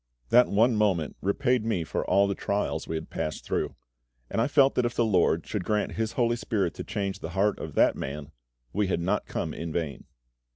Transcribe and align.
That 0.29 0.47
one 0.47 0.75
moment 0.75 1.15
repaid 1.21 1.63
me 1.63 1.83
for 1.83 2.03
all 2.03 2.27
the 2.27 2.33
trials 2.33 2.87
we 2.87 2.95
had 2.95 3.11
passed 3.11 3.45
through; 3.45 3.75
and 4.31 4.41
I 4.41 4.47
felt 4.47 4.73
that 4.73 4.83
if 4.83 4.95
the 4.95 5.05
LORD 5.05 5.45
should 5.45 5.63
grant 5.63 5.91
HIS 5.91 6.13
HOLY 6.13 6.35
SPIRIT 6.37 6.73
to 6.73 6.83
change 6.83 7.19
the 7.19 7.29
heart 7.37 7.59
of 7.59 7.75
that 7.75 7.95
man, 7.95 8.31
we 8.73 8.87
had 8.87 8.99
not 8.99 9.27
come 9.27 9.53
in 9.53 9.71
vain. 9.71 10.05